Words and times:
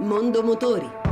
Mondo 0.00 0.42
Motori 0.42 1.07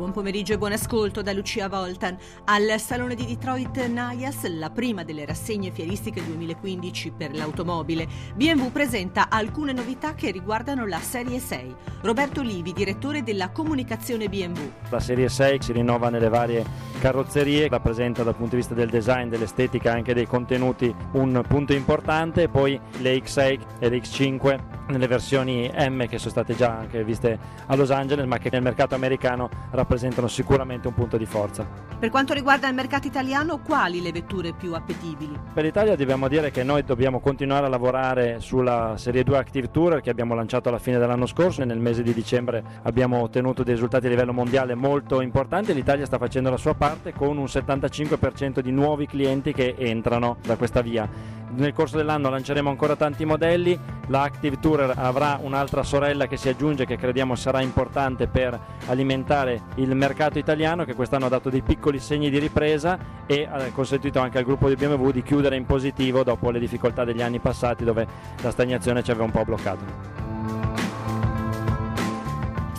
Buon 0.00 0.12
pomeriggio 0.12 0.54
e 0.54 0.56
buon 0.56 0.72
ascolto 0.72 1.20
da 1.20 1.34
Lucia 1.34 1.68
Voltan. 1.68 2.16
Al 2.46 2.80
Salone 2.80 3.14
di 3.14 3.26
Detroit 3.26 3.84
Nayas, 3.84 4.48
la 4.48 4.70
prima 4.70 5.04
delle 5.04 5.26
rassegne 5.26 5.70
fieristiche 5.70 6.24
2015 6.24 7.12
per 7.14 7.34
l'automobile, 7.34 8.08
BMW 8.34 8.68
presenta 8.68 9.28
alcune 9.28 9.74
novità 9.74 10.14
che 10.14 10.30
riguardano 10.30 10.86
la 10.86 11.00
Serie 11.00 11.38
6. 11.38 11.74
Roberto 12.00 12.40
Livi, 12.40 12.72
direttore 12.72 13.22
della 13.22 13.50
comunicazione 13.50 14.30
BMW. 14.30 14.70
La 14.88 15.00
Serie 15.00 15.28
6 15.28 15.58
si 15.60 15.72
rinnova 15.74 16.08
nelle 16.08 16.30
varie 16.30 16.64
carrozzerie, 16.98 17.68
rappresenta 17.68 18.22
dal 18.22 18.36
punto 18.36 18.52
di 18.52 18.62
vista 18.62 18.72
del 18.72 18.88
design, 18.88 19.28
dell'estetica 19.28 19.92
e 19.92 19.96
anche 19.96 20.14
dei 20.14 20.26
contenuti 20.26 20.94
un 21.12 21.44
punto 21.46 21.74
importante, 21.74 22.48
poi 22.48 22.80
le 23.00 23.18
X6 23.18 23.60
e 23.78 23.88
le 23.90 23.98
X5 23.98 24.78
nelle 24.90 25.06
versioni 25.06 25.70
M 25.74 26.06
che 26.06 26.18
sono 26.18 26.30
state 26.30 26.54
già 26.54 26.76
anche 26.76 27.02
viste 27.04 27.38
a 27.66 27.74
Los 27.76 27.90
Angeles 27.90 28.26
ma 28.26 28.38
che 28.38 28.50
nel 28.50 28.62
mercato 28.62 28.94
americano 28.94 29.48
rappresentano 29.70 30.28
sicuramente 30.28 30.88
un 30.88 30.94
punto 30.94 31.16
di 31.16 31.26
forza. 31.26 31.66
Per 31.98 32.10
quanto 32.10 32.32
riguarda 32.32 32.68
il 32.68 32.74
mercato 32.74 33.06
italiano, 33.06 33.58
quali 33.58 34.00
le 34.00 34.12
vetture 34.12 34.52
più 34.52 34.74
appetibili? 34.74 35.38
Per 35.52 35.62
l'Italia 35.62 35.96
dobbiamo 35.96 36.28
dire 36.28 36.50
che 36.50 36.62
noi 36.62 36.82
dobbiamo 36.82 37.20
continuare 37.20 37.66
a 37.66 37.68
lavorare 37.68 38.40
sulla 38.40 38.94
Serie 38.96 39.22
2 39.22 39.36
Active 39.36 39.70
Tour 39.70 40.00
che 40.00 40.10
abbiamo 40.10 40.34
lanciato 40.34 40.68
alla 40.68 40.78
fine 40.78 40.98
dell'anno 40.98 41.26
scorso 41.26 41.62
e 41.62 41.64
nel 41.64 41.78
mese 41.78 42.02
di 42.02 42.14
dicembre 42.14 42.62
abbiamo 42.82 43.20
ottenuto 43.20 43.62
dei 43.62 43.74
risultati 43.74 44.06
a 44.06 44.08
livello 44.08 44.32
mondiale 44.32 44.74
molto 44.74 45.20
importanti. 45.20 45.74
L'Italia 45.74 46.06
sta 46.06 46.18
facendo 46.18 46.50
la 46.50 46.56
sua 46.56 46.74
parte 46.74 47.12
con 47.12 47.36
un 47.36 47.44
75% 47.44 48.60
di 48.60 48.72
nuovi 48.72 49.06
clienti 49.06 49.52
che 49.52 49.74
entrano 49.76 50.38
da 50.42 50.56
questa 50.56 50.80
via 50.80 51.38
nel 51.54 51.72
corso 51.72 51.96
dell'anno 51.96 52.30
lanceremo 52.30 52.68
ancora 52.68 52.96
tanti 52.96 53.24
modelli, 53.24 53.78
la 54.08 54.22
Active 54.22 54.58
Tourer 54.58 54.94
avrà 54.96 55.38
un'altra 55.40 55.82
sorella 55.82 56.26
che 56.26 56.36
si 56.36 56.48
aggiunge 56.48 56.86
che 56.86 56.96
crediamo 56.96 57.34
sarà 57.34 57.60
importante 57.60 58.26
per 58.26 58.58
alimentare 58.86 59.62
il 59.76 59.94
mercato 59.94 60.38
italiano 60.38 60.84
che 60.84 60.94
quest'anno 60.94 61.26
ha 61.26 61.28
dato 61.28 61.50
dei 61.50 61.62
piccoli 61.62 61.98
segni 61.98 62.30
di 62.30 62.38
ripresa 62.38 62.98
e 63.26 63.48
ha 63.50 63.70
consentito 63.72 64.20
anche 64.20 64.38
al 64.38 64.44
gruppo 64.44 64.68
di 64.68 64.76
BMW 64.76 65.10
di 65.10 65.22
chiudere 65.22 65.56
in 65.56 65.66
positivo 65.66 66.22
dopo 66.22 66.50
le 66.50 66.58
difficoltà 66.58 67.04
degli 67.04 67.22
anni 67.22 67.38
passati 67.38 67.84
dove 67.84 68.06
la 68.42 68.50
stagnazione 68.50 69.02
ci 69.02 69.10
aveva 69.10 69.26
un 69.26 69.32
po' 69.32 69.44
bloccato. 69.44 70.19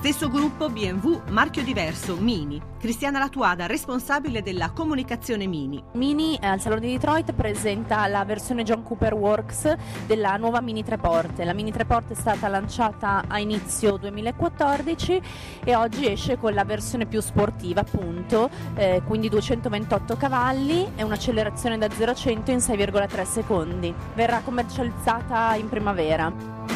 Stesso 0.02 0.30
gruppo 0.30 0.67
BMW, 0.67 1.30
marchio 1.30 1.61
diverso, 1.61 2.16
Mini. 2.16 2.59
Cristiana 2.80 3.19
Latuada, 3.19 3.67
responsabile 3.67 4.41
della 4.41 4.71
comunicazione 4.71 5.45
Mini. 5.45 5.81
Mini 5.94 6.38
eh, 6.38 6.47
al 6.47 6.59
Salone 6.59 6.81
di 6.81 6.94
Detroit 6.94 7.33
presenta 7.33 8.07
la 8.07 8.25
versione 8.25 8.63
John 8.63 8.81
Cooper 8.81 9.13
Works 9.13 9.75
della 10.07 10.38
nuova 10.38 10.59
Mini 10.59 10.83
3 10.83 10.97
porte. 10.97 11.45
La 11.45 11.53
Mini 11.53 11.72
3 11.72 11.85
porte 11.85 12.13
è 12.13 12.16
stata 12.16 12.47
lanciata 12.47 13.25
a 13.27 13.38
inizio 13.38 13.97
2014 13.97 15.22
e 15.63 15.75
oggi 15.75 16.07
esce 16.07 16.35
con 16.35 16.55
la 16.55 16.66
versione 16.66 17.05
più 17.05 17.22
sportiva, 17.22 17.81
appunto, 17.81 18.49
eh, 18.73 19.03
quindi 19.05 19.29
228 19.29 20.17
cavalli 20.17 20.94
e 20.95 21.03
un'accelerazione 21.03 21.77
da 21.77 21.88
0 21.88 22.09
a 22.09 22.16
100 22.16 22.49
in 22.49 22.57
6,3 22.57 23.23
secondi. 23.23 23.94
Verrà 24.16 24.41
commercializzata 24.44 25.53
in 25.53 25.69
primavera. 25.69 26.70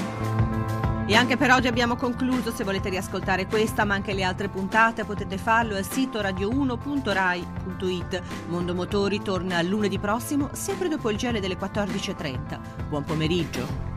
E 1.07 1.13
anche 1.13 1.37
per 1.37 1.51
oggi 1.51 1.67
abbiamo 1.67 1.95
concluso, 1.95 2.51
se 2.51 2.63
volete 2.63 2.89
riascoltare 2.89 3.45
questa 3.45 3.85
ma 3.85 3.93
anche 3.93 4.13
le 4.13 4.23
altre 4.23 4.49
puntate 4.49 5.05
potete 5.05 5.37
farlo 5.37 5.75
al 5.75 5.85
sito 5.85 6.19
radio1.rai.it. 6.19 8.21
Mondo 8.47 8.73
Motori 8.73 9.21
torna 9.21 9.61
lunedì 9.61 9.99
prossimo, 9.99 10.49
sempre 10.53 10.87
dopo 10.87 11.11
il 11.11 11.17
gele 11.17 11.39
delle 11.39 11.59
14.30. 11.59 12.87
Buon 12.89 13.03
pomeriggio. 13.03 13.94